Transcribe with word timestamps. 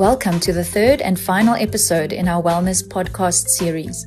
Welcome 0.00 0.40
to 0.40 0.54
the 0.54 0.64
third 0.64 1.02
and 1.02 1.20
final 1.20 1.54
episode 1.54 2.14
in 2.14 2.26
our 2.26 2.42
Wellness 2.42 2.82
podcast 2.82 3.48
series. 3.48 4.06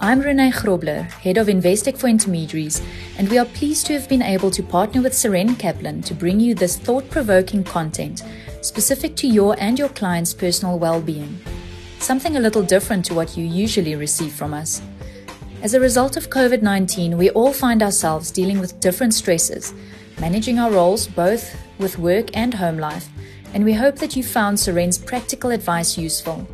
I'm 0.00 0.20
Renee 0.20 0.52
Grobler, 0.52 1.10
Head 1.10 1.38
of 1.38 1.48
Investec 1.48 1.98
for 1.98 2.06
Intermediaries, 2.06 2.80
and 3.18 3.28
we 3.28 3.38
are 3.38 3.44
pleased 3.44 3.86
to 3.86 3.94
have 3.94 4.08
been 4.08 4.22
able 4.22 4.52
to 4.52 4.62
partner 4.62 5.02
with 5.02 5.12
Seren 5.12 5.58
Kaplan 5.58 6.02
to 6.02 6.14
bring 6.14 6.38
you 6.38 6.54
this 6.54 6.78
thought 6.78 7.10
provoking 7.10 7.64
content 7.64 8.22
specific 8.60 9.16
to 9.16 9.26
your 9.26 9.56
and 9.58 9.76
your 9.76 9.88
client's 9.88 10.32
personal 10.32 10.78
well 10.78 11.00
being. 11.00 11.36
Something 11.98 12.36
a 12.36 12.40
little 12.40 12.62
different 12.62 13.04
to 13.06 13.14
what 13.14 13.36
you 13.36 13.44
usually 13.44 13.96
receive 13.96 14.32
from 14.32 14.54
us. 14.54 14.82
As 15.62 15.74
a 15.74 15.80
result 15.80 16.16
of 16.16 16.30
COVID 16.30 16.62
19, 16.62 17.18
we 17.18 17.30
all 17.30 17.52
find 17.52 17.82
ourselves 17.82 18.30
dealing 18.30 18.60
with 18.60 18.78
different 18.78 19.12
stresses, 19.12 19.74
managing 20.20 20.60
our 20.60 20.70
roles 20.70 21.08
both 21.08 21.56
with 21.80 21.98
work 21.98 22.36
and 22.36 22.54
home 22.54 22.78
life 22.78 23.08
and 23.54 23.64
we 23.64 23.72
hope 23.72 23.96
that 23.96 24.16
you 24.16 24.22
found 24.22 24.58
Seren's 24.58 24.98
practical 24.98 25.50
advice 25.50 25.96
useful. 25.96 26.46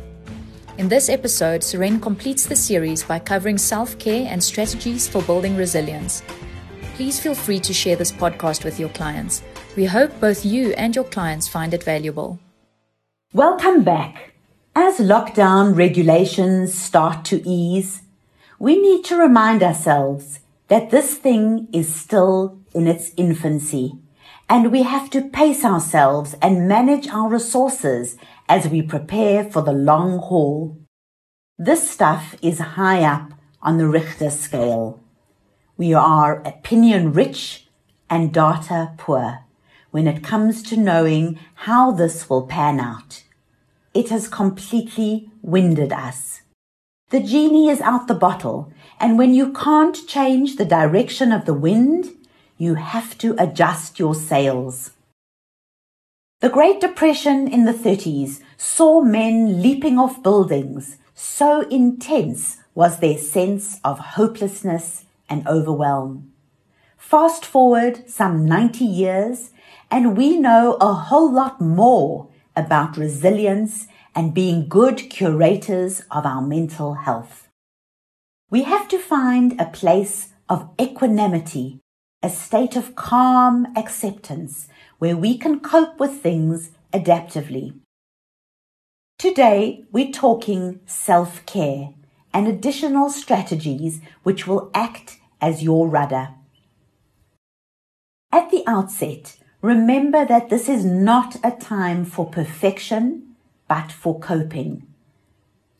In 0.77 0.87
this 0.87 1.09
episode, 1.09 1.61
Seren 1.61 2.01
completes 2.01 2.45
the 2.45 2.55
series 2.55 3.03
by 3.03 3.19
covering 3.19 3.57
self 3.57 3.97
care 3.97 4.27
and 4.29 4.41
strategies 4.41 5.09
for 5.09 5.21
building 5.23 5.57
resilience. 5.57 6.23
Please 6.95 7.19
feel 7.19 7.35
free 7.35 7.59
to 7.59 7.73
share 7.73 7.95
this 7.95 8.11
podcast 8.11 8.63
with 8.63 8.79
your 8.79 8.89
clients. 8.89 9.41
We 9.75 9.85
hope 9.85 10.17
both 10.19 10.45
you 10.45 10.73
and 10.73 10.95
your 10.95 11.05
clients 11.05 11.47
find 11.47 11.73
it 11.73 11.83
valuable. 11.83 12.39
Welcome 13.33 13.83
back. 13.83 14.33
As 14.75 14.99
lockdown 14.99 15.75
regulations 15.75 16.73
start 16.73 17.25
to 17.25 17.41
ease, 17.47 18.03
we 18.59 18.79
need 18.79 19.03
to 19.05 19.17
remind 19.17 19.63
ourselves 19.63 20.39
that 20.67 20.91
this 20.91 21.15
thing 21.15 21.67
is 21.73 21.93
still 21.93 22.59
in 22.73 22.87
its 22.87 23.11
infancy 23.17 23.93
and 24.51 24.69
we 24.69 24.83
have 24.83 25.09
to 25.09 25.29
pace 25.29 25.63
ourselves 25.63 26.35
and 26.41 26.67
manage 26.67 27.07
our 27.07 27.29
resources 27.29 28.17
as 28.49 28.67
we 28.67 28.81
prepare 28.81 29.45
for 29.49 29.61
the 29.61 29.71
long 29.71 30.19
haul. 30.19 30.77
This 31.57 31.89
stuff 31.89 32.35
is 32.41 32.59
high 32.59 33.01
up 33.01 33.31
on 33.61 33.77
the 33.77 33.87
Richter 33.87 34.29
scale. 34.29 34.99
We 35.77 35.93
are 35.93 36.41
opinion 36.45 37.13
rich 37.13 37.69
and 38.09 38.33
data 38.33 38.91
poor 38.97 39.45
when 39.91 40.05
it 40.05 40.21
comes 40.21 40.61
to 40.63 40.75
knowing 40.75 41.39
how 41.65 41.91
this 41.91 42.29
will 42.29 42.45
pan 42.45 42.81
out. 42.81 43.23
It 43.93 44.09
has 44.09 44.27
completely 44.27 45.29
winded 45.41 45.93
us. 45.93 46.41
The 47.09 47.21
genie 47.21 47.69
is 47.69 47.79
out 47.79 48.09
the 48.09 48.13
bottle, 48.27 48.73
and 48.99 49.17
when 49.17 49.33
you 49.33 49.53
can't 49.53 49.95
change 50.07 50.57
the 50.57 50.65
direction 50.65 51.31
of 51.31 51.45
the 51.45 51.53
wind, 51.53 52.09
you 52.61 52.75
have 52.75 53.17
to 53.17 53.33
adjust 53.39 53.97
your 53.97 54.13
sails. 54.13 54.91
The 56.41 56.49
Great 56.49 56.79
Depression 56.79 57.47
in 57.47 57.65
the 57.65 57.73
30s 57.73 58.39
saw 58.55 59.01
men 59.01 59.63
leaping 59.63 59.97
off 59.97 60.21
buildings. 60.21 60.97
So 61.15 61.61
intense 61.69 62.57
was 62.75 62.99
their 62.99 63.17
sense 63.17 63.79
of 63.83 64.13
hopelessness 64.15 65.05
and 65.27 65.47
overwhelm. 65.47 66.33
Fast 66.99 67.47
forward 67.47 68.07
some 68.07 68.45
90 68.45 68.85
years 68.85 69.49
and 69.89 70.15
we 70.15 70.37
know 70.37 70.77
a 70.79 70.93
whole 70.93 71.31
lot 71.33 71.59
more 71.59 72.29
about 72.55 72.95
resilience 72.95 73.87
and 74.13 74.35
being 74.35 74.69
good 74.69 75.09
curators 75.09 76.03
of 76.11 76.27
our 76.27 76.43
mental 76.43 76.93
health. 76.93 77.47
We 78.51 78.63
have 78.63 78.87
to 78.89 78.99
find 78.99 79.59
a 79.59 79.65
place 79.65 80.27
of 80.47 80.69
equanimity 80.79 81.81
a 82.23 82.29
state 82.29 82.75
of 82.75 82.95
calm 82.95 83.67
acceptance 83.75 84.67
where 84.99 85.17
we 85.17 85.37
can 85.37 85.59
cope 85.59 85.99
with 85.99 86.21
things 86.21 86.69
adaptively. 86.93 87.73
Today, 89.17 89.83
we're 89.91 90.11
talking 90.11 90.79
self 90.85 91.45
care 91.45 91.89
and 92.33 92.47
additional 92.47 93.09
strategies 93.09 94.01
which 94.23 94.47
will 94.47 94.69
act 94.73 95.17
as 95.41 95.63
your 95.63 95.87
rudder. 95.87 96.29
At 98.31 98.51
the 98.51 98.63
outset, 98.67 99.37
remember 99.61 100.25
that 100.25 100.49
this 100.49 100.69
is 100.69 100.85
not 100.85 101.37
a 101.43 101.51
time 101.51 102.05
for 102.05 102.25
perfection, 102.25 103.35
but 103.67 103.91
for 103.91 104.19
coping. 104.19 104.87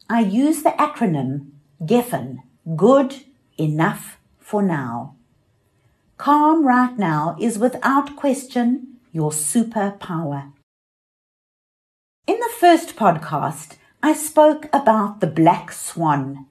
I 0.10 0.22
use 0.22 0.64
the 0.64 0.72
acronym 0.72 1.52
GEFN, 1.84 2.40
good 2.76 3.24
enough 3.58 4.18
for 4.40 4.62
now. 4.62 5.16
Calm 6.22 6.68
right 6.68 7.00
now 7.00 7.36
is 7.40 7.58
without 7.58 8.16
question 8.16 9.00
your 9.12 9.32
superpower. 9.32 10.52
In 12.28 12.40
the 12.40 12.52
first 12.60 12.96
podcast, 12.96 13.78
I 14.04 14.14
spoke 14.14 14.66
about 14.72 15.20
the 15.20 15.26
black 15.26 15.72
swan, 15.72 16.46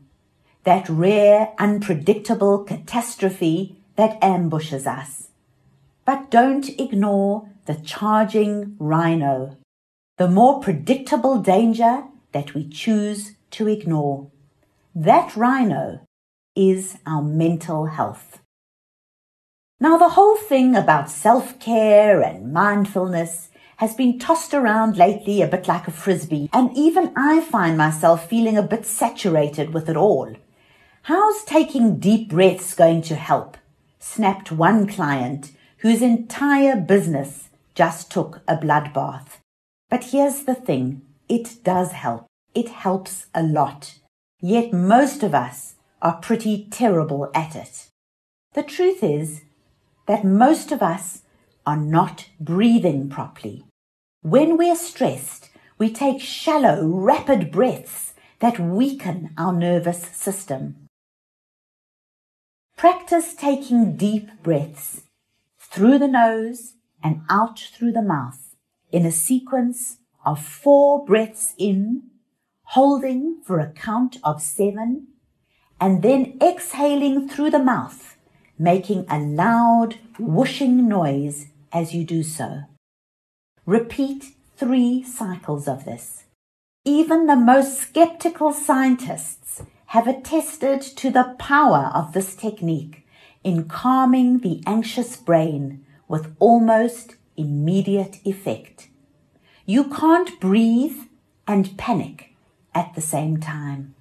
that 0.64 0.88
rare, 0.88 1.54
unpredictable 1.56 2.64
catastrophe 2.64 3.76
that 3.94 4.19
ambushes 4.20 4.88
us. 4.88 5.28
But 6.04 6.32
don't 6.32 6.69
ignore 6.70 7.48
the 7.66 7.76
charging 7.76 8.75
rhino, 8.80 9.56
the 10.19 10.28
more 10.28 10.59
predictable 10.59 11.38
danger 11.38 12.06
that 12.32 12.54
we 12.54 12.69
choose 12.69 13.36
to 13.53 13.69
ignore. 13.69 14.32
That 14.97 15.36
rhino 15.36 16.00
is 16.56 16.98
our 17.06 17.22
mental 17.22 17.86
health. 17.86 18.41
Now, 19.82 19.96
the 19.96 20.10
whole 20.10 20.36
thing 20.36 20.76
about 20.76 21.08
self 21.08 21.58
care 21.58 22.20
and 22.20 22.52
mindfulness 22.52 23.48
has 23.78 23.94
been 23.94 24.18
tossed 24.18 24.52
around 24.52 24.98
lately 24.98 25.41
a 25.41 25.46
bit 25.46 25.66
like 25.66 25.88
a 25.88 25.91
frisbee, 25.91 26.50
and 26.52 26.70
even 26.76 27.14
I 27.16 27.41
find 27.41 27.78
myself 27.78 28.28
feeling 28.28 28.58
a 28.58 28.62
bit 28.62 28.84
saturated 28.84 29.72
with 29.72 29.88
it 29.88 29.96
all. 29.96 30.36
How's 31.04 31.44
taking 31.44 31.98
deep 31.98 32.28
breaths 32.28 32.74
going 32.74 33.00
to 33.02 33.14
help? 33.14 33.56
snapped 33.98 34.52
one 34.52 34.86
client 34.86 35.52
whose 35.78 36.02
entire 36.02 36.76
business 36.76 37.48
just 37.74 38.10
took 38.10 38.42
a 38.47 38.56
blood 38.56 38.92
bath. 38.92 39.41
But 39.88 40.04
here's 40.04 40.42
the 40.42 40.54
thing 40.54 41.00
it 41.26 41.56
does 41.64 41.92
help. 41.92 42.26
It 42.54 42.68
helps 42.68 43.28
a 43.34 43.42
lot. 43.42 43.94
Yet 44.42 44.74
most 44.74 45.22
of 45.22 45.34
us 45.34 45.76
are 46.02 46.20
pretty 46.20 46.68
terrible 46.70 47.30
at 47.34 47.56
it. 47.56 47.88
The 48.52 48.62
truth 48.62 49.02
is, 49.02 49.41
that 50.06 50.24
most 50.24 50.72
of 50.72 50.82
us 50.82 51.22
are 51.66 51.76
not 51.76 52.28
breathing 52.40 53.08
properly. 53.08 53.64
When 54.22 54.56
we're 54.56 54.76
stressed, 54.76 55.50
we 55.78 55.92
take 55.92 56.20
shallow, 56.20 56.86
rapid 56.86 57.50
breaths 57.50 58.12
that 58.40 58.58
weaken 58.58 59.30
our 59.38 59.52
nervous 59.52 60.02
system. 60.16 60.86
Practice 62.76 63.34
taking 63.34 63.96
deep 63.96 64.28
breaths 64.42 65.02
through 65.58 65.98
the 65.98 66.08
nose 66.08 66.74
and 67.02 67.22
out 67.28 67.58
through 67.58 67.92
the 67.92 68.02
mouth 68.02 68.56
in 68.90 69.06
a 69.06 69.12
sequence 69.12 69.98
of 70.24 70.42
four 70.42 71.04
breaths 71.04 71.54
in, 71.58 72.02
holding 72.64 73.40
for 73.44 73.58
a 73.58 73.72
count 73.72 74.16
of 74.24 74.42
seven, 74.42 75.08
and 75.80 76.02
then 76.02 76.38
exhaling 76.42 77.28
through 77.28 77.50
the 77.50 77.62
mouth 77.62 78.16
making 78.60 79.06
a 79.09 79.19
loud 79.19 79.97
whooshing 80.19 80.87
noise 80.87 81.47
as 81.72 81.94
you 81.94 82.04
do 82.04 82.22
so. 82.22 82.60
Repeat 83.65 84.34
three 84.54 85.03
cycles 85.03 85.66
of 85.66 85.87
this. 85.87 86.25
Even 86.84 87.26
the 87.26 87.37
most 87.37 87.78
skeptical 87.78 88.53
scientists 88.53 89.62
have 89.87 90.06
attested 90.06 90.82
to 90.82 91.10
the 91.10 91.34
power 91.38 91.91
of 91.94 92.12
this 92.12 92.34
technique 92.37 93.06
in 93.43 93.65
calming 93.65 94.41
the 94.41 94.62
anxious 94.66 95.16
brain 95.16 95.82
with 96.06 96.37
almost 96.38 97.16
immediate 97.39 98.18
effect. 98.27 98.89
You 99.65 99.84
can't 99.84 100.39
breathe 100.39 100.98
and 101.47 101.78
panic 101.78 102.34
at 102.74 102.95
the 102.95 103.01
same 103.01 103.39
time. 103.39 103.95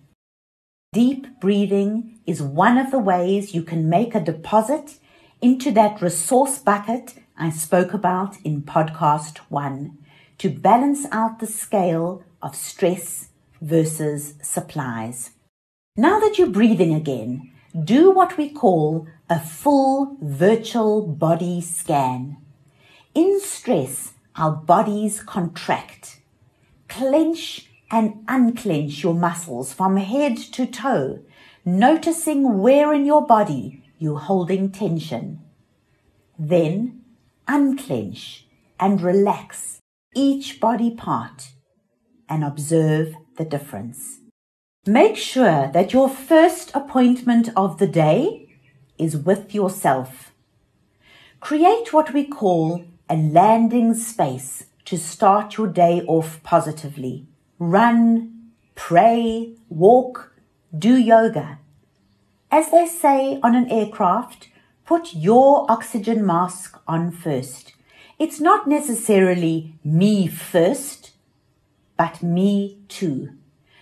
Deep 0.92 1.40
breathing 1.40 2.20
is 2.26 2.42
one 2.42 2.76
of 2.76 2.90
the 2.90 2.98
ways 2.98 3.54
you 3.54 3.62
can 3.62 3.88
make 3.88 4.16
a 4.16 4.20
deposit 4.20 4.96
into 5.40 5.70
that 5.70 6.02
resource 6.02 6.58
bucket 6.58 7.14
I 7.38 7.52
spoke 7.52 7.94
about 7.94 8.38
in 8.44 8.64
podcast 8.64 9.38
one 9.50 10.00
to 10.40 10.50
balance 10.50 11.06
out 11.12 11.38
the 11.38 11.46
scale 11.46 12.24
of 12.42 12.56
stress 12.56 13.30
versus 13.62 14.34
supplies. 14.42 15.30
Now 15.96 16.20
that 16.22 16.40
you're 16.40 16.50
breathing 16.50 16.96
again, 16.96 17.52
do 17.84 18.10
what 18.10 18.36
we 18.36 18.50
call 18.50 19.08
a 19.30 19.40
full 19.40 20.18
virtual 20.20 21.06
body 21.06 21.62
scan. 21.62 22.38
In 23.14 23.40
stress, 23.42 24.14
our 24.36 24.54
bodies 24.54 25.22
contract. 25.22 26.20
Clench 26.88 27.69
and 27.92 28.24
unclench 28.28 29.04
your 29.04 29.14
muscles 29.14 29.74
from 29.74 29.98
head 29.98 30.38
to 30.38 30.66
toe, 30.66 31.20
noticing 31.66 32.60
where 32.60 32.94
in 32.94 33.06
your 33.06 33.26
body 33.26 33.84
you're 33.98 34.20
holding 34.20 34.72
tension. 34.72 35.42
Then 36.38 37.02
unclench 37.48 38.48
and 38.80 39.02
relax 39.02 39.80
each 40.16 40.60
body 40.60 40.92
part 40.92 41.52
and 42.30 42.44
observe 42.44 43.16
the 43.38 43.46
difference. 43.46 44.20
Make 44.86 45.18
sure 45.18 45.70
that 45.74 45.94
your 45.94 46.10
first 46.10 46.72
appointment 46.74 47.50
of 47.56 47.80
the 47.80 47.88
day 47.88 48.56
is 48.98 49.18
with 49.18 49.54
yourself. 49.54 50.32
Create 51.40 51.94
what 51.94 52.14
we 52.14 52.26
call 52.26 52.84
a 53.10 53.16
landing 53.16 53.94
space 53.94 54.66
to 54.86 54.98
start 54.98 55.58
your 55.58 55.68
day 55.68 56.02
off 56.08 56.42
positively. 56.44 57.29
Run, 57.60 58.52
pray, 58.76 59.54
walk, 59.68 60.34
do 60.78 60.96
yoga. 60.96 61.60
As 62.50 62.72
they 62.72 62.86
say 62.86 63.38
on 63.44 63.54
an 63.54 63.70
aircraft, 63.70 64.48
put 64.86 65.14
your 65.14 65.70
oxygen 65.70 66.26
mask 66.26 66.80
on 66.88 67.12
first. 67.12 67.74
It's 68.18 68.40
not 68.40 68.66
necessarily 68.66 69.74
me 69.84 70.26
first, 70.26 71.12
but 71.98 72.24
me 72.24 72.80
too. 72.88 73.32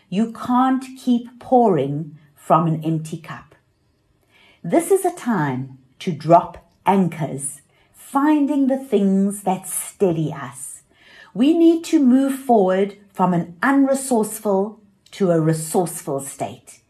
You 0.10 0.34
can't 0.34 0.84
keep 0.98 1.40
pouring 1.40 2.18
from 2.36 2.66
an 2.66 2.84
empty 2.84 3.18
cup. 3.18 3.54
This 4.64 4.90
is 4.90 5.06
a 5.06 5.16
time 5.16 5.78
to 6.00 6.12
drop 6.12 6.68
anchors, 6.88 7.62
finding 7.94 8.68
the 8.68 8.80
things 8.80 9.44
that 9.44 9.68
steady 9.68 10.34
us. 10.34 10.82
We 11.36 11.56
need 11.56 11.84
to 11.86 12.04
move 12.04 12.40
forward 12.40 12.98
from 13.18 13.34
an 13.34 13.58
unresourceful 13.64 14.78
to 15.10 15.32
a 15.32 15.42
resourceful 15.42 16.20
state. 16.20 16.82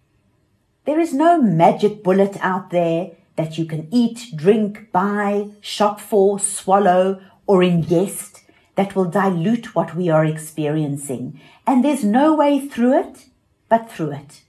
There 0.83 0.99
is 0.99 1.13
no 1.13 1.41
magic 1.41 2.03
bullet 2.03 2.35
out 2.41 2.69
there 2.69 3.11
that 3.37 3.57
you 3.57 3.63
can 3.63 3.87
eat, 3.91 4.33
drink, 4.35 4.91
buy, 4.91 5.51
shop 5.61 6.01
for, 6.01 6.37
swallow, 6.37 7.21
or 7.45 7.59
ingest 7.59 8.41
that 8.75 8.93
will 8.93 9.05
dilute 9.05 9.73
what 9.73 9.95
we 9.95 10.09
are 10.09 10.25
experiencing. 10.25 11.39
And 11.65 11.81
there's 11.81 12.03
no 12.03 12.35
way 12.35 12.59
through 12.59 12.99
it 12.99 13.27
but 13.69 13.89
through 13.89 14.11
it. 14.11 14.41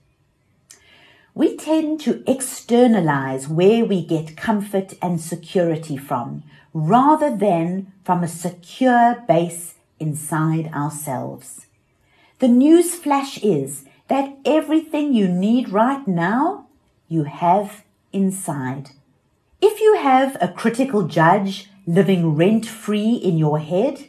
We 1.33 1.55
tend 1.55 2.01
to 2.01 2.29
externalize 2.29 3.47
where 3.47 3.85
we 3.85 4.05
get 4.05 4.35
comfort 4.35 4.95
and 5.01 5.21
security 5.21 5.95
from 5.95 6.43
rather 6.73 7.33
than 7.33 7.93
from 8.03 8.21
a 8.21 8.27
secure 8.27 9.23
base 9.29 9.75
inside 9.97 10.73
ourselves. 10.73 11.67
The 12.39 12.47
news 12.47 12.95
flash 12.95 13.37
is 13.43 13.83
that 14.07 14.37
everything 14.45 15.13
you 15.13 15.27
need 15.27 15.67
right 15.67 16.07
now, 16.07 16.67
you 17.09 17.25
have 17.25 17.83
inside. 18.13 18.91
If 19.61 19.81
you 19.81 19.95
have 19.95 20.37
a 20.39 20.47
critical 20.47 21.03
judge 21.03 21.69
living 21.85 22.35
rent 22.35 22.65
free 22.65 23.15
in 23.15 23.37
your 23.37 23.59
head, 23.59 24.05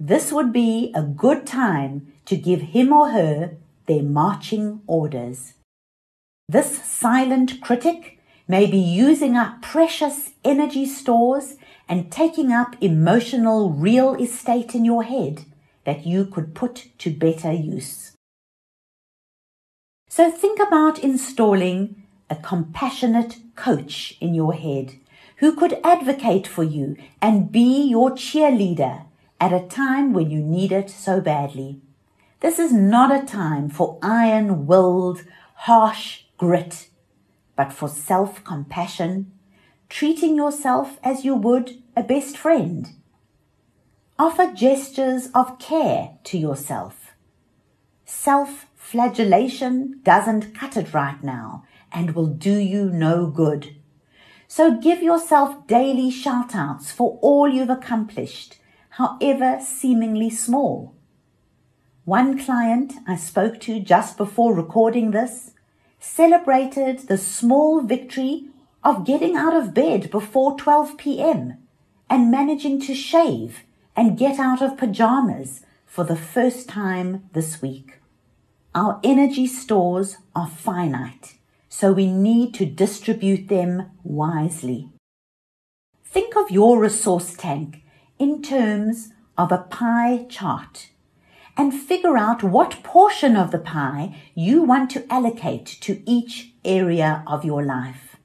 this 0.00 0.32
would 0.32 0.50
be 0.50 0.92
a 0.94 1.02
good 1.02 1.46
time 1.46 2.10
to 2.24 2.38
give 2.38 2.72
him 2.72 2.90
or 2.90 3.10
her 3.10 3.58
their 3.86 4.02
marching 4.02 4.80
orders. 4.86 5.52
This 6.48 6.82
silent 6.82 7.60
critic 7.60 8.18
may 8.46 8.64
be 8.64 8.78
using 8.78 9.36
up 9.36 9.60
precious 9.60 10.30
energy 10.42 10.86
stores 10.86 11.56
and 11.86 12.10
taking 12.10 12.50
up 12.50 12.76
emotional 12.80 13.68
real 13.68 14.14
estate 14.14 14.74
in 14.74 14.86
your 14.86 15.02
head 15.02 15.44
that 15.88 16.06
you 16.06 16.26
could 16.26 16.54
put 16.54 16.90
to 16.98 17.08
better 17.10 17.50
use. 17.50 18.12
So 20.06 20.30
think 20.30 20.60
about 20.60 20.98
installing 20.98 22.02
a 22.28 22.36
compassionate 22.36 23.38
coach 23.56 24.14
in 24.20 24.34
your 24.34 24.52
head 24.52 24.96
who 25.36 25.56
could 25.56 25.80
advocate 25.82 26.46
for 26.46 26.62
you 26.62 26.94
and 27.22 27.50
be 27.50 27.88
your 27.88 28.10
cheerleader 28.10 29.06
at 29.40 29.54
a 29.54 29.66
time 29.66 30.12
when 30.12 30.30
you 30.30 30.40
need 30.40 30.72
it 30.72 30.90
so 30.90 31.22
badly. 31.22 31.80
This 32.40 32.58
is 32.58 32.70
not 32.70 33.10
a 33.10 33.24
time 33.24 33.70
for 33.70 33.98
iron 34.02 34.66
willed, 34.66 35.24
harsh 35.68 36.24
grit, 36.36 36.88
but 37.56 37.72
for 37.72 37.88
self 37.88 38.44
compassion, 38.44 39.32
treating 39.88 40.36
yourself 40.36 40.98
as 41.02 41.24
you 41.24 41.34
would 41.34 41.82
a 41.96 42.02
best 42.02 42.36
friend. 42.36 42.90
Offer 44.20 44.52
gestures 44.52 45.28
of 45.32 45.60
care 45.60 46.18
to 46.24 46.36
yourself. 46.36 47.14
Self 48.04 48.66
flagellation 48.74 50.00
doesn't 50.02 50.56
cut 50.56 50.76
it 50.76 50.92
right 50.92 51.22
now 51.22 51.64
and 51.92 52.16
will 52.16 52.26
do 52.26 52.58
you 52.58 52.90
no 52.90 53.28
good. 53.28 53.76
So 54.48 54.76
give 54.76 55.02
yourself 55.04 55.68
daily 55.68 56.10
shout 56.10 56.52
outs 56.56 56.90
for 56.90 57.16
all 57.22 57.48
you've 57.48 57.70
accomplished, 57.70 58.56
however 58.90 59.60
seemingly 59.64 60.30
small. 60.30 60.96
One 62.04 62.42
client 62.44 62.94
I 63.06 63.14
spoke 63.14 63.60
to 63.60 63.78
just 63.78 64.16
before 64.16 64.52
recording 64.52 65.12
this 65.12 65.52
celebrated 66.00 67.06
the 67.06 67.18
small 67.18 67.82
victory 67.82 68.48
of 68.82 69.06
getting 69.06 69.36
out 69.36 69.54
of 69.54 69.74
bed 69.74 70.10
before 70.10 70.58
12 70.58 70.96
p.m. 70.96 71.58
and 72.10 72.32
managing 72.32 72.80
to 72.80 72.96
shave 72.96 73.62
and 73.98 74.16
get 74.16 74.38
out 74.38 74.62
of 74.62 74.76
pajamas 74.76 75.62
for 75.84 76.04
the 76.04 76.14
first 76.14 76.68
time 76.68 77.28
this 77.32 77.60
week. 77.60 77.98
Our 78.72 79.00
energy 79.02 79.48
stores 79.48 80.18
are 80.36 80.46
finite, 80.46 81.34
so 81.68 81.90
we 81.92 82.06
need 82.06 82.54
to 82.54 82.64
distribute 82.64 83.48
them 83.48 83.90
wisely. 84.04 84.90
Think 86.04 86.36
of 86.36 86.48
your 86.48 86.78
resource 86.78 87.34
tank 87.34 87.82
in 88.20 88.40
terms 88.40 89.08
of 89.36 89.50
a 89.50 89.66
pie 89.68 90.26
chart 90.28 90.90
and 91.56 91.74
figure 91.74 92.16
out 92.16 92.44
what 92.44 92.84
portion 92.84 93.34
of 93.34 93.50
the 93.50 93.58
pie 93.58 94.14
you 94.32 94.62
want 94.62 94.90
to 94.90 95.12
allocate 95.12 95.66
to 95.80 96.08
each 96.08 96.52
area 96.64 97.24
of 97.26 97.44
your 97.44 97.64
life. 97.64 98.16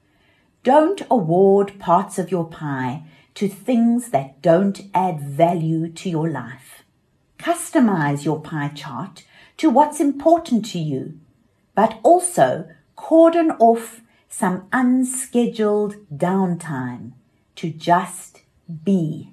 Don't 0.62 1.02
award 1.10 1.80
parts 1.80 2.16
of 2.16 2.30
your 2.30 2.44
pie 2.44 3.02
to 3.34 3.48
things 3.48 4.10
that 4.10 4.40
don't 4.42 4.82
add 4.94 5.20
value 5.20 5.88
to 5.88 6.08
your 6.08 6.28
life. 6.28 6.84
Customize 7.38 8.24
your 8.24 8.40
pie 8.40 8.68
chart 8.68 9.24
to 9.56 9.70
what's 9.70 10.00
important 10.00 10.64
to 10.66 10.78
you, 10.78 11.18
but 11.74 11.98
also 12.02 12.68
cordon 12.96 13.50
off 13.58 14.00
some 14.28 14.66
unscheduled 14.72 15.96
downtime 16.12 17.12
to 17.56 17.70
just 17.70 18.42
be. 18.84 19.30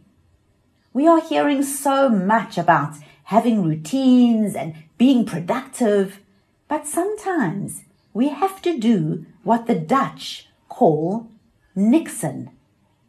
We 0.94 1.07
are 1.07 1.21
hearing 1.21 1.64
so 1.64 2.09
much 2.09 2.57
about 2.57 2.95
having 3.26 3.64
routines 3.64 4.56
and 4.56 4.76
being 4.97 5.26
productive. 5.26 6.19
But 6.68 6.85
sometimes 6.85 7.83
we 8.14 8.28
have 8.28 8.61
to 8.64 8.78
do 8.78 9.26
what 9.44 9.68
the 9.68 9.76
Dutch 9.76 10.47
call 10.68 11.30
niksen, 11.76 12.49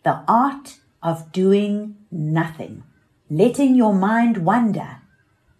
the 0.04 0.22
art 0.28 0.78
of 1.02 1.32
doing 1.32 1.96
nothing, 2.10 2.84
letting 3.30 3.74
your 3.74 3.94
mind 3.94 4.38
wander, 4.38 4.98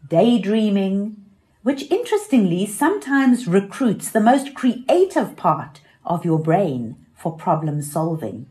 daydreaming, 0.08 1.16
which 1.62 1.90
interestingly 1.90 2.66
sometimes 2.66 3.46
recruits 3.46 4.10
the 4.10 4.20
most 4.20 4.54
creative 4.54 5.36
part 5.36 5.80
of 6.04 6.24
your 6.24 6.38
brain 6.38 6.96
for 7.14 7.32
problem 7.32 7.82
solving. 7.82 8.46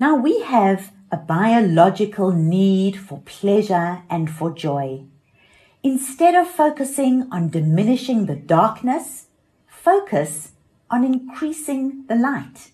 Now 0.00 0.16
we 0.16 0.40
have 0.40 0.92
a 1.12 1.16
biological 1.16 2.32
need 2.32 2.96
for 2.96 3.20
pleasure 3.20 4.02
and 4.10 4.30
for 4.30 4.50
joy. 4.50 5.04
Instead 5.82 6.34
of 6.34 6.48
focusing 6.48 7.28
on 7.30 7.50
diminishing 7.50 8.26
the 8.26 8.34
darkness, 8.34 9.26
focus 9.68 10.52
on 10.90 11.04
increasing 11.04 12.04
the 12.08 12.14
light. 12.14 12.70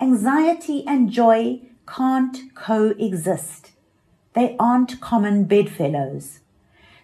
Anxiety 0.00 0.84
and 0.86 1.10
joy 1.10 1.62
can't 1.86 2.54
coexist. 2.54 3.72
They 4.34 4.56
aren't 4.58 5.00
common 5.00 5.44
bedfellows. 5.44 6.40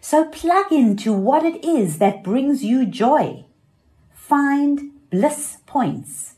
So 0.01 0.25
plug 0.27 0.73
into 0.73 1.12
what 1.12 1.45
it 1.45 1.65
is 1.65 1.99
that 1.99 2.25
brings 2.25 2.65
you 2.65 2.87
joy. 2.87 3.45
Find 4.12 4.91
bliss 5.11 5.59
points, 5.67 6.35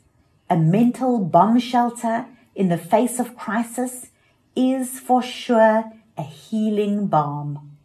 a 0.50 0.56
mental 0.56 1.18
bomb 1.18 1.58
shelter 1.58 2.26
in 2.54 2.68
the 2.68 2.78
face 2.78 3.18
of 3.18 3.36
crisis 3.36 4.10
is 4.54 5.00
for 5.00 5.22
sure 5.22 5.92
a 6.16 6.22
healing 6.22 7.06
balm. 7.06 7.76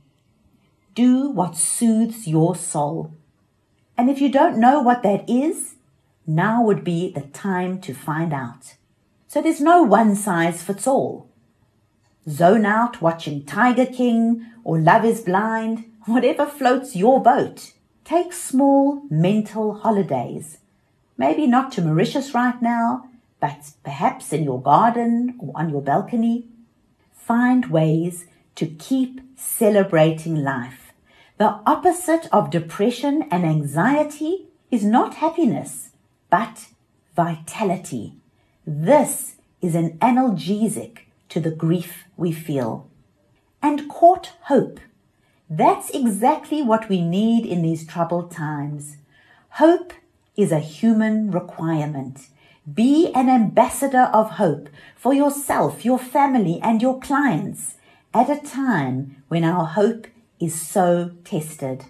Do 0.94 1.30
what 1.30 1.58
soothes 1.58 2.28
your 2.28 2.56
soul. 2.56 3.14
And 3.98 4.10
if 4.10 4.22
you 4.22 4.30
don't 4.30 4.60
know 4.60 4.82
what 4.82 5.04
that 5.04 5.30
is, 5.30 5.76
now 6.28 6.64
would 6.64 6.84
be 6.84 7.12
the 7.12 7.22
time 7.22 7.82
to 7.82 7.94
find 7.94 8.34
out. 8.34 8.76
So 9.30 9.44
there's 9.44 9.62
no 9.62 9.84
one 9.84 10.16
size 10.16 10.64
fits 10.64 10.88
all. 10.88 11.30
Zone 12.28 12.66
out 12.66 13.00
watching 13.00 13.46
Tiger 13.46 13.86
King 13.86 14.44
or 14.64 14.80
Love 14.80 15.06
is 15.06 15.22
Blind, 15.22 15.86
whatever 16.08 16.48
floats 16.48 16.96
your 16.96 17.22
boat. 17.22 17.74
Take 18.04 18.34
small 18.34 19.04
mental 19.08 19.76
holidays. 19.76 20.58
Maybe 21.16 21.46
not 21.46 21.72
to 21.74 21.84
Mauritius 21.84 22.34
right 22.34 22.60
now, 22.60 23.08
but 23.40 23.70
perhaps 23.84 24.34
in 24.34 24.44
your 24.44 24.60
garden 24.60 25.36
or 25.38 25.54
on 25.56 25.70
your 25.70 25.84
balcony 25.84 26.48
find 27.14 27.68
ways 27.68 28.26
to 28.56 28.66
keep 28.66 29.22
celebrating 29.38 30.38
life. 30.38 30.92
The 31.38 31.60
opposite 31.68 32.28
of 32.32 32.50
depression 32.50 33.28
and 33.30 33.46
anxiety 33.46 34.48
is 34.72 34.84
not 34.84 35.18
happiness, 35.18 35.90
but 36.32 36.70
vitality. 37.16 38.16
This 38.66 39.36
is 39.62 39.76
an 39.76 39.98
analgesic 40.00 41.00
to 41.30 41.40
the 41.40 41.52
grief 41.52 42.06
we 42.18 42.32
feel. 42.32 42.88
And 43.62 43.90
court 43.90 44.34
hope. 44.44 44.80
That's 45.50 45.90
exactly 45.90 46.62
what 46.62 46.90
we 46.90 47.02
need 47.02 47.46
in 47.46 47.62
these 47.62 47.88
troubled 47.88 48.32
times. 48.32 48.98
Hope 49.52 49.94
is 50.36 50.52
a 50.52 50.60
human 50.60 51.32
requirement. 51.32 52.28
Be 52.72 53.12
an 53.14 53.30
ambassador 53.30 54.10
of 54.14 54.32
hope 54.32 54.70
for 54.96 55.14
yourself, 55.14 55.84
your 55.84 55.98
family, 55.98 56.60
and 56.62 56.82
your 56.82 57.00
clients 57.00 57.76
at 58.14 58.30
a 58.30 58.40
time 58.40 59.24
when 59.28 59.44
our 59.44 59.66
hope 59.66 60.08
is 60.40 60.60
so 60.60 61.12
tested. 61.24 61.86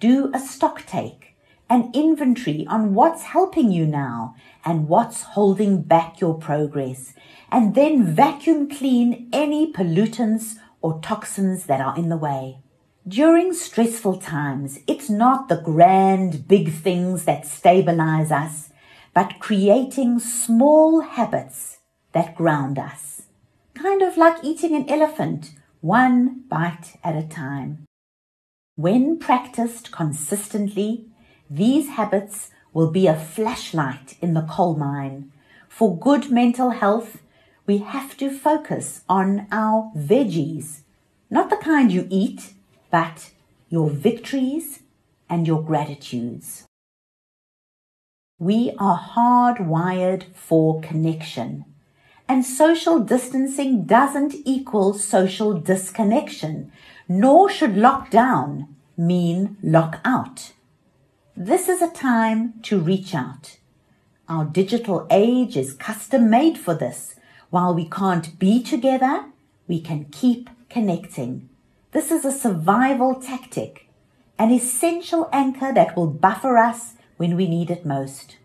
Do 0.00 0.30
a 0.34 0.38
stock 0.38 0.84
take, 0.86 1.34
an 1.70 1.90
inventory 1.92 2.66
on 2.68 2.94
what's 2.94 3.24
helping 3.24 3.70
you 3.70 3.86
now 3.86 4.34
and 4.64 4.88
what's 4.88 5.22
holding 5.22 5.82
back 5.82 6.20
your 6.20 6.34
progress, 6.34 7.12
and 7.50 7.74
then 7.74 8.04
vacuum 8.04 8.68
clean 8.68 9.28
any 9.32 9.72
pollutants 9.72 10.56
or 10.80 11.00
toxins 11.00 11.66
that 11.66 11.80
are 11.80 11.96
in 11.96 12.08
the 12.08 12.16
way. 12.16 12.58
During 13.06 13.54
stressful 13.54 14.18
times, 14.18 14.80
it's 14.86 15.08
not 15.08 15.48
the 15.48 15.60
grand 15.60 16.46
big 16.46 16.72
things 16.72 17.24
that 17.24 17.46
stabilize 17.46 18.30
us, 18.30 18.70
but 19.14 19.38
creating 19.40 20.18
small 20.18 21.00
habits 21.00 21.78
that 22.12 22.34
ground 22.34 22.78
us. 22.78 23.22
Kind 23.74 24.02
of 24.02 24.16
like 24.16 24.44
eating 24.44 24.74
an 24.74 24.88
elephant, 24.88 25.52
one 25.80 26.44
bite 26.48 26.98
at 27.02 27.16
a 27.16 27.26
time. 27.26 27.84
When 28.76 29.18
practiced 29.18 29.90
consistently, 29.90 31.06
these 31.50 31.88
habits 31.90 32.50
will 32.72 32.90
be 32.90 33.06
a 33.06 33.18
flashlight 33.18 34.16
in 34.20 34.34
the 34.34 34.42
coal 34.42 34.76
mine. 34.76 35.32
For 35.68 35.96
good 35.98 36.30
mental 36.30 36.70
health, 36.70 37.18
we 37.66 37.78
have 37.78 38.16
to 38.18 38.30
focus 38.30 39.02
on 39.08 39.46
our 39.52 39.90
veggies, 39.96 40.80
not 41.30 41.50
the 41.50 41.56
kind 41.56 41.92
you 41.92 42.06
eat, 42.10 42.54
but 42.90 43.30
your 43.68 43.90
victories 43.90 44.80
and 45.28 45.46
your 45.46 45.62
gratitudes. 45.62 46.64
We 48.38 48.72
are 48.78 48.98
hardwired 48.98 50.24
for 50.34 50.80
connection, 50.80 51.64
and 52.28 52.44
social 52.44 53.00
distancing 53.00 53.84
doesn't 53.84 54.34
equal 54.44 54.94
social 54.94 55.54
disconnection, 55.54 56.70
nor 57.08 57.50
should 57.50 57.72
lockdown 57.72 58.68
mean 58.96 59.56
lock 59.62 60.00
out. 60.04 60.52
This 61.40 61.68
is 61.68 61.80
a 61.80 61.88
time 61.88 62.54
to 62.64 62.80
reach 62.80 63.14
out. 63.14 63.58
Our 64.28 64.44
digital 64.44 65.06
age 65.08 65.56
is 65.56 65.72
custom 65.72 66.28
made 66.28 66.58
for 66.58 66.74
this. 66.74 67.14
While 67.50 67.76
we 67.76 67.88
can't 67.88 68.36
be 68.40 68.60
together, 68.60 69.26
we 69.68 69.80
can 69.80 70.06
keep 70.06 70.50
connecting. 70.68 71.48
This 71.92 72.10
is 72.10 72.24
a 72.24 72.32
survival 72.32 73.14
tactic, 73.14 73.88
an 74.36 74.50
essential 74.50 75.28
anchor 75.32 75.72
that 75.72 75.94
will 75.94 76.08
buffer 76.08 76.58
us 76.58 76.94
when 77.18 77.36
we 77.36 77.46
need 77.46 77.70
it 77.70 77.86
most. 77.86 78.38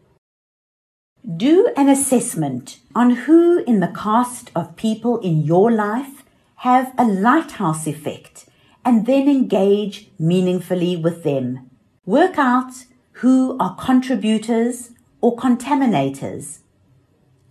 Do 1.26 1.74
an 1.76 1.90
assessment 1.90 2.78
on 2.94 3.26
who 3.26 3.64
in 3.64 3.80
the 3.80 3.92
cast 3.96 4.52
of 4.54 4.76
people 4.76 5.18
in 5.22 5.42
your 5.42 5.72
life 5.72 6.24
have 6.58 6.94
a 7.00 7.06
lighthouse 7.06 7.88
effect 7.88 8.46
and 8.86 9.08
then 9.08 9.28
engage 9.28 10.12
meaningfully 10.20 10.96
with 10.96 11.24
them. 11.24 11.72
Work 12.06 12.38
out 12.38 12.84
who 13.22 13.58
are 13.60 13.78
contributors 13.78 14.92
or 15.22 15.38
contaminators 15.38 16.60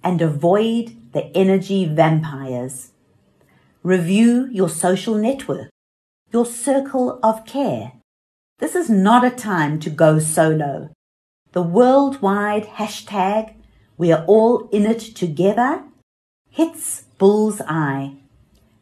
and 0.05 0.21
avoid 0.21 0.95
the 1.15 1.35
energy 1.35 1.87
vampires. 1.87 2.91
Review 3.83 4.51
your 4.53 4.69
social 4.69 5.15
network, 5.15 5.71
your 6.31 6.45
circle 6.45 7.19
of 7.23 7.47
care. 7.47 7.93
This 8.59 8.75
is 8.75 8.91
not 8.91 9.25
a 9.25 9.31
time 9.31 9.81
to 9.81 9.89
go 9.89 10.19
solo. 10.19 10.91
The 11.53 11.63
worldwide 11.63 12.67
hashtag, 12.77 13.55
we 13.97 14.13
are 14.13 14.25
all 14.27 14.69
in 14.69 14.85
it 14.85 15.01
together, 15.01 15.85
hits 16.51 17.05
bull's 17.17 17.63
eye. 17.63 18.17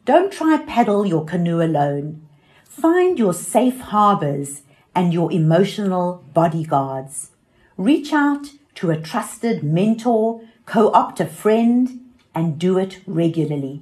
Don't 0.03 0.33
try 0.33 0.57
paddle 0.67 1.05
your 1.05 1.23
canoe 1.23 1.61
alone. 1.61 2.27
Find 2.65 3.17
your 3.17 3.33
safe 3.33 3.79
harbors 3.79 4.63
and 4.93 5.13
your 5.13 5.31
emotional 5.31 6.23
bodyguards. 6.33 7.31
Reach 7.77 8.13
out 8.13 8.47
to 8.75 8.91
a 8.91 8.99
trusted 8.99 9.63
mentor, 9.63 10.41
co-opt 10.65 11.19
a 11.19 11.25
friend, 11.25 12.01
and 12.33 12.59
do 12.59 12.77
it 12.77 13.01
regularly. 13.05 13.81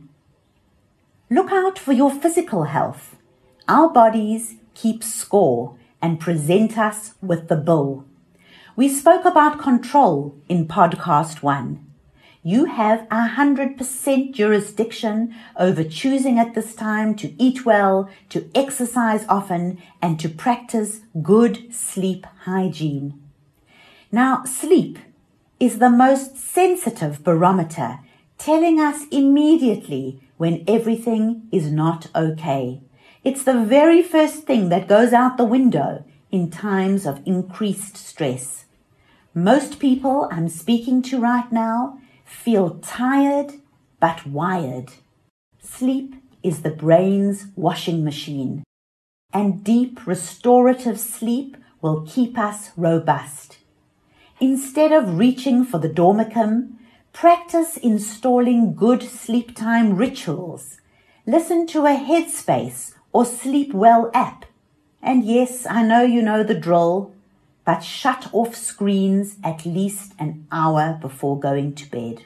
Look 1.29 1.51
out 1.51 1.77
for 1.77 1.93
your 1.93 2.11
physical 2.11 2.63
health. 2.63 3.15
Our 3.67 3.89
bodies 3.89 4.55
keep 4.73 5.03
score 5.03 5.75
and 6.01 6.19
present 6.19 6.77
us 6.77 7.13
with 7.21 7.49
the 7.49 7.55
bill. 7.55 8.05
We 8.75 8.87
spoke 8.87 9.25
about 9.25 9.59
control 9.59 10.35
in 10.47 10.67
podcast 10.67 11.43
one. 11.43 11.85
You 12.41 12.65
have 12.65 13.05
a 13.12 13.27
hundred 13.27 13.77
percent 13.77 14.34
jurisdiction 14.34 15.36
over 15.58 15.84
choosing 15.84 16.39
at 16.39 16.55
this 16.55 16.74
time 16.74 17.15
to 17.15 17.34
eat 17.41 17.65
well, 17.65 18.10
to 18.29 18.50
exercise 18.55 19.25
often, 19.27 19.81
and 20.01 20.17
to 20.22 20.29
practice 20.29 21.01
good 21.22 21.74
sleep 21.74 22.25
hygiene. 22.46 23.22
Now, 24.10 24.46
sleep 24.46 25.00
is 25.60 25.79
the 25.79 25.89
most 25.89 26.38
sensitive 26.38 27.25
barometer, 27.25 28.00
telling 28.38 28.79
us 28.79 29.05
immediately 29.12 30.22
when 30.38 30.63
everything 30.65 31.48
is 31.51 31.69
not 31.69 32.08
okay. 32.15 32.79
It's 33.22 33.43
the 33.43 33.65
very 33.65 34.01
first 34.01 34.43
thing 34.43 34.69
that 34.69 34.88
goes 34.88 35.12
out 35.12 35.36
the 35.36 35.43
window 35.43 36.05
in 36.31 36.50
times 36.50 37.05
of 37.05 37.22
increased 37.25 37.98
stress. 37.98 38.63
Most 39.34 39.77
people 39.77 40.29
I'm 40.31 40.48
speaking 40.48 41.01
to 41.03 41.19
right 41.19 41.51
now 41.51 41.98
feel 42.29 42.79
tired 42.81 43.53
but 44.00 44.25
wired. 44.25 44.91
Sleep 45.62 46.15
is 46.43 46.62
the 46.62 46.69
brain's 46.69 47.48
washing 47.55 48.03
machine, 48.03 48.63
and 49.33 49.63
deep 49.63 50.05
restorative 50.05 51.00
sleep 51.00 51.57
will 51.81 52.05
keep 52.07 52.38
us 52.38 52.69
robust. 52.77 53.57
Instead 54.39 54.91
of 54.91 55.17
reaching 55.17 55.65
for 55.65 55.79
the 55.79 55.89
dormicum, 55.89 56.77
practice 57.12 57.75
installing 57.77 58.74
good 58.74 59.03
sleep 59.03 59.55
time 59.55 59.95
rituals. 59.95 60.79
Listen 61.25 61.67
to 61.67 61.86
a 61.86 61.98
Headspace 61.98 62.93
or 63.12 63.25
Sleep 63.25 63.74
Well 63.74 64.09
app. 64.13 64.45
And 65.01 65.25
yes, 65.25 65.65
I 65.65 65.83
know 65.83 66.03
you 66.03 66.21
know 66.21 66.43
the 66.43 66.55
drill 66.55 67.13
but 67.69 67.83
shut 67.83 68.27
off 68.33 68.55
screens 68.55 69.38
at 69.43 69.63
least 69.63 70.13
an 70.17 70.47
hour 70.51 70.97
before 70.99 71.39
going 71.39 71.71
to 71.75 71.88
bed. 71.91 72.23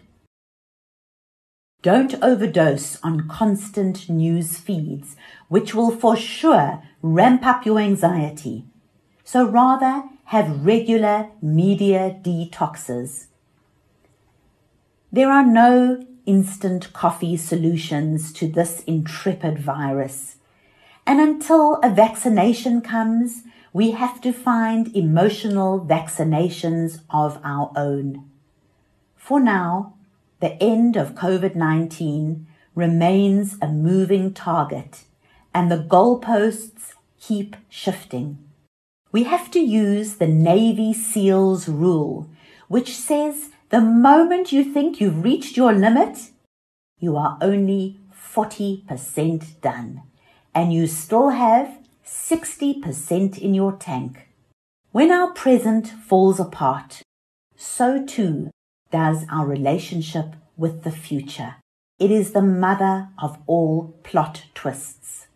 Don't 1.81 2.15
overdose 2.23 2.97
on 3.03 3.27
constant 3.27 4.07
news 4.07 4.55
feeds, 4.55 5.17
which 5.49 5.75
will 5.75 5.91
for 5.91 6.15
sure 6.15 6.81
ramp 7.01 7.45
up 7.45 7.65
your 7.65 7.77
anxiety. 7.77 8.63
So 9.25 9.45
rather 9.45 10.03
have 10.27 10.65
regular 10.65 11.27
media 11.41 12.17
detoxes. 12.21 13.25
There 15.11 15.29
are 15.29 15.45
no 15.45 16.07
instant 16.25 16.93
coffee 16.93 17.35
solutions 17.35 18.31
to 18.31 18.47
this 18.47 18.79
intrepid 18.87 19.59
virus. 19.59 20.37
And 21.05 21.19
until 21.19 21.75
a 21.83 21.89
vaccination 21.89 22.81
comes, 22.81 23.43
we 23.73 23.91
have 23.91 24.21
to 24.21 24.31
find 24.31 24.95
emotional 24.95 25.81
vaccinations 25.81 27.01
of 27.09 27.39
our 27.43 27.71
own. 27.75 28.29
For 29.15 29.39
now, 29.39 29.95
the 30.39 30.61
end 30.61 30.95
of 30.95 31.15
COVID 31.15 31.55
19 31.55 32.47
remains 32.75 33.57
a 33.61 33.67
moving 33.67 34.33
target 34.33 35.03
and 35.53 35.71
the 35.71 35.77
goalposts 35.77 36.93
keep 37.19 37.55
shifting. 37.69 38.37
We 39.11 39.23
have 39.23 39.51
to 39.51 39.59
use 39.59 40.15
the 40.15 40.27
Navy 40.27 40.93
SEALs 40.93 41.67
rule, 41.67 42.29
which 42.67 42.95
says 42.95 43.49
the 43.69 43.81
moment 43.81 44.51
you 44.51 44.63
think 44.63 44.99
you've 44.99 45.23
reached 45.23 45.55
your 45.55 45.73
limit, 45.73 46.31
you 46.99 47.15
are 47.17 47.37
only 47.41 47.99
40% 48.33 49.61
done 49.61 50.01
and 50.53 50.73
you 50.73 50.87
still 50.87 51.29
have 51.29 51.79
60% 52.05 53.37
in 53.37 53.53
your 53.53 53.73
tank. 53.73 54.27
When 54.91 55.11
our 55.11 55.31
present 55.31 55.87
falls 55.87 56.39
apart, 56.39 57.01
so 57.55 58.05
too 58.05 58.51
does 58.91 59.25
our 59.31 59.47
relationship 59.47 60.35
with 60.55 60.83
the 60.83 60.91
future. 60.91 61.55
It 61.99 62.11
is 62.11 62.31
the 62.31 62.41
mother 62.41 63.09
of 63.21 63.37
all 63.47 63.95
plot 64.03 64.45
twists. 64.53 65.27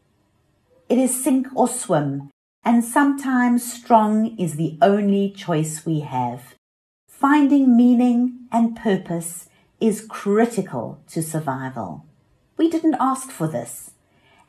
It 0.90 0.98
is 0.98 1.24
sink 1.24 1.48
or 1.56 1.68
swim, 1.68 2.30
and 2.64 2.84
sometimes 2.84 3.74
strong 3.74 4.38
is 4.38 4.56
the 4.56 4.78
only 4.82 5.32
choice 5.32 5.86
we 5.86 6.02
have. 6.02 6.56
Finding 7.10 7.76
meaning 7.76 8.48
and 8.52 8.76
purpose 8.76 9.50
is 9.80 10.06
critical 10.08 11.02
to 11.10 11.24
survival. 11.24 12.06
We 12.58 12.70
didn't 12.70 12.98
ask 13.00 13.30
for 13.30 13.48
this, 13.48 13.92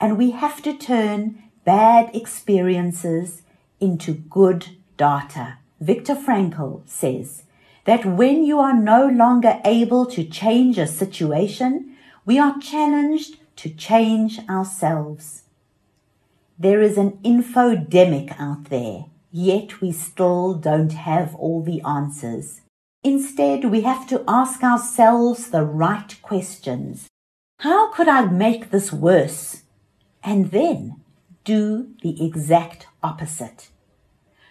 and 0.00 0.16
we 0.16 0.30
have 0.30 0.62
to 0.62 0.76
turn 0.76 1.42
bad 1.64 2.14
experiences 2.14 3.42
into 3.80 4.14
good 4.14 4.68
data. 4.96 5.58
Viktor 5.80 6.14
Frankl 6.14 6.88
says 6.88 7.44
that 7.84 8.04
when 8.04 8.44
you 8.44 8.58
are 8.58 8.74
no 8.74 9.06
longer 9.06 9.60
able 9.64 10.06
to 10.06 10.24
change 10.24 10.78
a 10.78 10.86
situation, 10.86 11.96
we 12.24 12.38
are 12.38 12.58
challenged 12.58 13.36
to 13.56 13.70
change 13.70 14.40
ourselves. 14.48 15.44
There 16.58 16.82
is 16.82 16.98
an 16.98 17.12
infodemic 17.24 18.38
out 18.38 18.64
there, 18.64 19.06
yet 19.30 19.80
we 19.80 19.92
still 19.92 20.54
don't 20.54 20.92
have 20.92 21.34
all 21.36 21.62
the 21.62 21.80
answers. 21.82 22.62
Instead, 23.04 23.66
we 23.66 23.82
have 23.82 24.08
to 24.08 24.24
ask 24.26 24.62
ourselves 24.62 25.50
the 25.50 25.64
right 25.64 26.20
questions. 26.20 27.06
How 27.60 27.92
could 27.92 28.08
I 28.08 28.26
make 28.26 28.70
this 28.70 28.92
worse? 28.92 29.62
And 30.22 30.50
then 30.50 30.96
do 31.44 31.94
the 32.02 32.24
exact 32.24 32.86
opposite. 33.02 33.68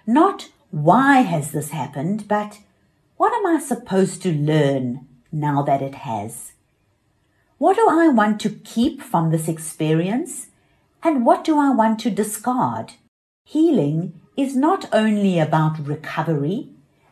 Not 0.06 0.50
why 0.72 1.22
has 1.22 1.52
this 1.52 1.70
happened, 1.70 2.28
but 2.28 2.60
what 3.18 3.34
am 3.34 3.46
I 3.46 3.60
supposed 3.60 4.22
to 4.24 4.32
learn 4.32 5.08
now 5.32 5.62
that 5.64 5.82
it 5.82 5.96
has? 5.96 6.54
What 7.58 7.76
do 7.76 7.88
I 7.90 8.08
want 8.08 8.40
to 8.42 8.50
keep 8.50 9.02
from 9.02 9.32
this 9.32 9.48
experience 9.48 10.48
and 11.04 11.26
what 11.26 11.44
do 11.44 11.58
I 11.58 11.70
want 11.70 12.00
to 12.02 12.10
discard? 12.10 12.94
Healing 13.46 14.20
is 14.36 14.56
not 14.56 14.88
only 14.94 15.40
about 15.40 15.86
recovery, 15.88 16.70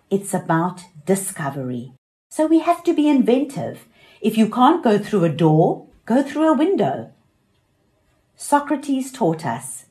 it's 0.09 0.33
about 0.33 0.81
discovery. 1.05 1.93
So 2.29 2.45
we 2.45 2.59
have 2.59 2.83
to 2.83 2.93
be 2.93 3.07
inventive. 3.09 3.87
If 4.21 4.37
you 4.37 4.49
can't 4.49 4.83
go 4.83 4.97
through 4.97 5.23
a 5.23 5.29
door, 5.29 5.87
go 6.05 6.21
through 6.21 6.51
a 6.51 6.57
window. 6.57 7.11
Socrates 8.35 9.11
taught 9.11 9.45
us 9.45 9.85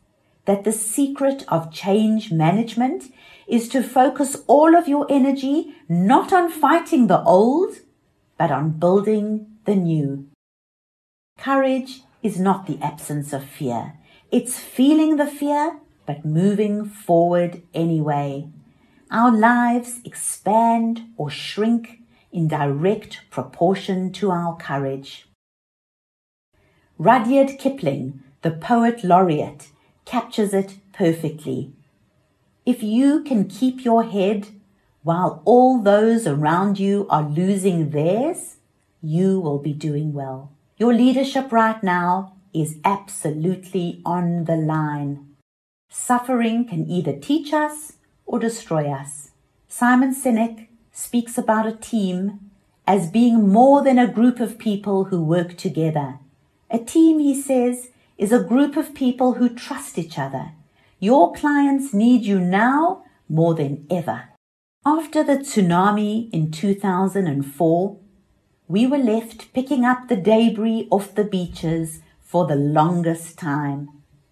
that 0.44 0.64
the 0.64 0.72
secret 0.72 1.44
of 1.48 1.72
change 1.72 2.30
management 2.30 3.04
is 3.46 3.68
to 3.68 3.82
focus 3.82 4.36
all 4.46 4.76
of 4.76 4.88
your 4.88 5.06
energy 5.08 5.74
not 5.88 6.32
on 6.32 6.50
fighting 6.50 7.06
the 7.06 7.22
old, 7.22 7.76
but 8.38 8.50
on 8.50 8.70
building 8.72 9.46
the 9.64 9.74
new. 9.74 10.26
Courage 11.38 12.02
is 12.22 12.38
not 12.38 12.66
the 12.66 12.78
absence 12.82 13.32
of 13.32 13.44
fear. 13.44 13.94
It's 14.30 14.58
feeling 14.58 15.16
the 15.16 15.26
fear, 15.26 15.78
but 16.06 16.24
moving 16.24 16.84
forward 16.84 17.62
anyway. 17.72 18.48
Our 19.10 19.30
lives 19.30 20.00
expand 20.04 21.02
or 21.16 21.30
shrink 21.30 22.00
in 22.32 22.48
direct 22.48 23.20
proportion 23.30 24.12
to 24.12 24.30
our 24.30 24.56
courage. 24.56 25.26
Rudyard 26.98 27.58
Kipling, 27.58 28.24
the 28.44 28.50
poet 28.50 29.02
laureate, 29.02 29.70
captures 30.04 30.52
it 30.52 30.74
perfectly. 30.92 31.72
If 32.66 32.82
you 32.82 33.22
can 33.22 33.48
keep 33.48 33.86
your 33.86 34.04
head 34.04 34.48
while 35.02 35.40
all 35.46 35.80
those 35.80 36.26
around 36.26 36.78
you 36.78 37.06
are 37.08 37.22
losing 37.22 37.90
theirs, 37.90 38.56
you 39.02 39.40
will 39.40 39.58
be 39.58 39.72
doing 39.72 40.12
well. 40.12 40.52
Your 40.76 40.92
leadership 40.92 41.52
right 41.52 41.82
now 41.82 42.34
is 42.52 42.76
absolutely 42.84 44.02
on 44.04 44.44
the 44.44 44.56
line. 44.56 45.26
Suffering 45.88 46.69
can 46.69 46.86
either 46.86 47.16
teach 47.19 47.54
us 47.54 47.95
or 48.26 48.38
destroy 48.38 48.90
us. 48.90 49.30
Simon 49.69 50.14
Sinek 50.14 50.66
speaks 50.92 51.38
about 51.38 51.66
a 51.66 51.73
team 51.73 52.50
as 52.86 53.10
being 53.10 53.49
more 53.49 53.82
than 53.82 53.99
a 53.99 54.12
group 54.12 54.38
of 54.38 54.58
people 54.58 55.04
who 55.04 55.25
work 55.25 55.56
together. 55.56 56.19
A 56.71 56.78
team, 56.78 57.21
he 57.21 57.40
says, 57.40 57.88
is 58.16 58.32
a 58.32 58.42
group 58.42 58.76
of 58.76 58.94
people 58.94 59.34
who 59.34 59.48
trust 59.48 59.98
each 59.98 60.18
other. 60.18 60.52
Your 60.98 61.32
clients 61.32 61.92
need 61.92 62.22
you 62.22 62.40
now 62.40 63.04
more 63.28 63.54
than 63.54 63.86
ever. 63.90 64.28
After 64.86 65.24
the 65.24 65.38
tsunami 65.38 66.30
in 66.32 66.50
2004, 66.50 67.98
we 68.68 68.86
were 68.86 68.98
left 68.98 69.52
picking 69.52 69.84
up 69.84 70.08
the 70.08 70.16
debris 70.16 70.88
off 70.90 71.14
the 71.14 71.24
beaches 71.24 72.00
for 72.20 72.46
the 72.46 72.56
longest 72.56 73.38
time. 73.38 73.88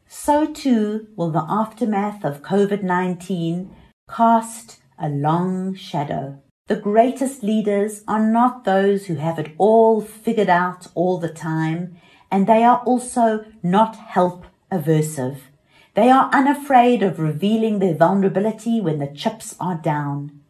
So 0.06 0.46
too 0.46 1.08
will 1.16 1.30
the 1.30 1.46
aftermath 1.48 2.24
of 2.24 2.42
COVID 2.42 2.82
19 2.82 3.74
cast 4.10 4.80
a 4.98 5.08
long 5.08 5.74
shadow. 5.74 6.42
The 6.68 6.76
greatest 6.76 7.42
leaders 7.42 8.04
are 8.06 8.24
not 8.24 8.64
those 8.64 9.06
who 9.06 9.16
have 9.16 9.38
it 9.38 9.52
all 9.58 10.00
figured 10.00 10.48
out 10.48 10.86
all 10.94 11.18
the 11.18 11.28
time, 11.32 11.96
and 12.32 12.46
they 12.46 12.64
are 12.64 12.78
also 12.86 13.44
not 13.62 13.94
help 13.94 14.46
aversive. 14.72 15.36
They 15.94 16.08
are 16.08 16.30
unafraid 16.32 17.02
of 17.02 17.18
revealing 17.18 17.78
their 17.78 17.94
vulnerability 17.94 18.80
when 18.80 18.98
the 18.98 19.06
chips 19.14 19.54
are 19.60 19.74
down. 19.76 20.40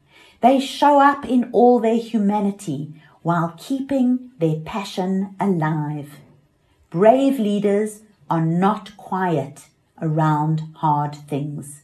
They 0.40 0.60
show 0.60 1.00
up 1.00 1.26
in 1.26 1.50
all 1.52 1.80
their 1.80 1.96
humanity 1.96 2.94
while 3.22 3.54
keeping 3.58 4.30
their 4.38 4.60
passion 4.60 5.34
alive. 5.40 6.20
Brave 6.90 7.40
leaders 7.40 8.02
are 8.30 8.44
not 8.44 8.96
quiet 8.96 9.66
around 10.00 10.62
hard 10.76 11.14
things. 11.14 11.82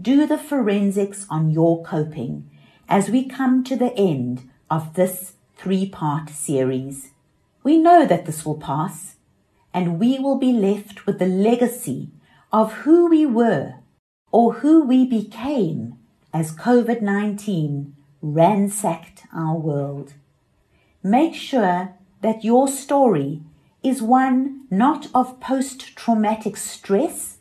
Do 0.00 0.26
the 0.26 0.38
forensics 0.38 1.24
on 1.30 1.50
your 1.50 1.84
coping 1.84 2.50
as 2.88 3.10
we 3.10 3.28
come 3.28 3.62
to 3.64 3.76
the 3.76 3.96
end 3.96 4.50
of 4.68 4.94
this 4.94 5.34
three 5.56 5.88
part 5.88 6.30
series. 6.30 7.13
We 7.64 7.78
know 7.78 8.04
that 8.04 8.26
this 8.26 8.44
will 8.44 8.58
pass 8.58 9.16
and 9.72 9.98
we 9.98 10.18
will 10.18 10.36
be 10.36 10.52
left 10.52 11.06
with 11.06 11.18
the 11.18 11.26
legacy 11.26 12.10
of 12.52 12.72
who 12.84 13.08
we 13.08 13.24
were 13.24 13.76
or 14.30 14.54
who 14.54 14.84
we 14.84 15.06
became 15.06 15.98
as 16.32 16.54
COVID 16.54 17.00
19 17.00 17.96
ransacked 18.20 19.24
our 19.34 19.56
world. 19.56 20.12
Make 21.02 21.34
sure 21.34 21.94
that 22.20 22.44
your 22.44 22.68
story 22.68 23.42
is 23.82 24.02
one 24.02 24.66
not 24.70 25.08
of 25.14 25.40
post 25.40 25.96
traumatic 25.96 26.58
stress, 26.58 27.38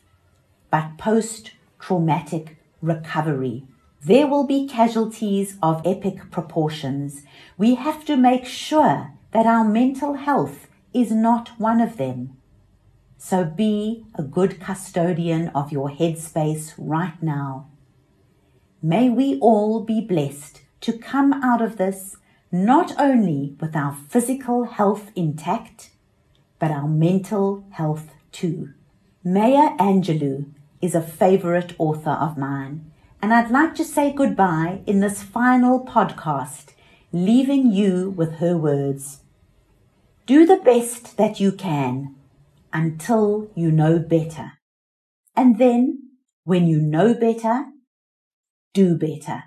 but 0.71 0.97
post 0.97 1.51
traumatic 1.79 2.57
recovery. 2.81 3.65
There 4.05 4.27
will 4.27 4.45
be 4.45 4.67
casualties 4.67 5.57
of 5.62 5.81
epic 5.86 6.31
proportions. 6.31 7.23
We 7.57 7.75
have 7.75 8.05
to 8.05 8.15
make 8.15 8.45
sure 8.45 9.13
that 9.34 9.46
our 9.46 9.63
mental 9.63 10.13
health 10.13 10.67
is 10.93 11.12
not 11.12 11.50
one 11.60 11.82
of 11.82 11.98
them. 11.98 12.38
So 13.17 13.43
be 13.43 14.06
a 14.15 14.22
good 14.22 14.60
custodian 14.60 15.50
of 15.50 15.72
your 15.72 15.89
headspace 15.89 16.74
right 16.78 17.22
now. 17.22 17.67
May 18.82 19.10
we 19.10 19.39
all 19.39 19.80
be 19.80 20.02
blessed 20.02 20.62
to 20.82 20.93
come 20.93 21.34
out 21.34 21.62
of 21.62 21.78
this 21.78 22.17
not 22.52 22.93
only 23.00 23.56
with 23.60 23.76
our 23.76 23.98
physical 24.10 24.65
health 24.65 25.12
intact, 25.15 25.89
but 26.60 26.69
our 26.69 26.88
mental 26.88 27.65
health 27.72 28.13
too. 28.32 28.74
Maya 29.24 29.76
Angelou 29.78 30.52
is 30.82 30.93
a 30.93 31.02
favorite 31.02 31.74
author 31.80 32.12
of 32.12 32.38
mine, 32.38 32.91
and 33.22 33.34
I'd 33.34 33.50
like 33.50 33.74
to 33.76 33.84
say 33.84 34.13
goodbye 34.13 34.82
in 34.86 35.00
this 35.00 35.24
final 35.24 35.84
podcast, 35.84 36.74
leaving 37.12 37.72
you 37.72 38.12
with 38.12 38.34
her 38.34 38.56
words. 38.58 39.22
Do 40.25 40.45
the 40.45 40.62
best 40.63 41.17
that 41.17 41.41
you 41.41 41.51
can 41.51 42.15
until 42.71 43.51
you 43.55 43.71
know 43.71 43.99
better. 43.99 44.53
And 45.36 45.57
then, 45.57 46.12
when 46.45 46.65
you 46.65 46.79
know 46.79 47.13
better, 47.13 47.65
do 48.73 48.97
better. 48.97 49.43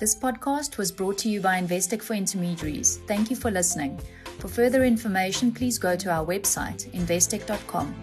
This 0.00 0.14
podcast 0.14 0.78
was 0.78 0.90
brought 0.90 1.16
to 1.18 1.28
you 1.28 1.40
by 1.40 1.60
Investec 1.60 2.02
for 2.02 2.14
Intermediaries. 2.14 2.98
Thank 3.06 3.30
you 3.30 3.36
for 3.36 3.52
listening. 3.52 4.00
For 4.40 4.48
further 4.48 4.84
information, 4.84 5.52
please 5.52 5.78
go 5.78 5.94
to 5.96 6.10
our 6.10 6.26
website, 6.26 6.90
investec.com. 6.90 7.94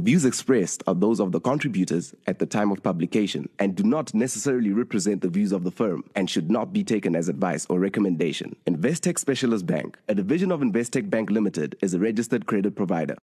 The 0.00 0.06
views 0.12 0.24
expressed 0.24 0.82
are 0.86 0.94
those 0.94 1.20
of 1.20 1.30
the 1.30 1.40
contributors 1.40 2.14
at 2.26 2.38
the 2.38 2.46
time 2.46 2.72
of 2.72 2.82
publication 2.82 3.50
and 3.58 3.76
do 3.76 3.82
not 3.82 4.14
necessarily 4.14 4.72
represent 4.72 5.20
the 5.20 5.28
views 5.28 5.52
of 5.52 5.62
the 5.62 5.70
firm 5.70 6.04
and 6.14 6.30
should 6.30 6.50
not 6.50 6.72
be 6.72 6.82
taken 6.82 7.14
as 7.14 7.28
advice 7.28 7.66
or 7.68 7.78
recommendation. 7.78 8.56
Investec 8.66 9.18
Specialist 9.18 9.66
Bank, 9.66 9.98
a 10.08 10.14
division 10.14 10.52
of 10.52 10.60
Investec 10.60 11.10
Bank 11.10 11.30
Limited, 11.30 11.76
is 11.82 11.92
a 11.92 11.98
registered 11.98 12.46
credit 12.46 12.76
provider. 12.76 13.18